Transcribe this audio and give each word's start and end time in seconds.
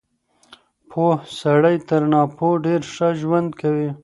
پوه 0.89 1.15
سړی 1.39 1.75
تر 1.87 2.01
ناپوهه 2.13 2.61
ډېر 2.65 2.81
ښه 2.93 3.07
ژوند 3.21 3.49
کوي. 3.61 3.89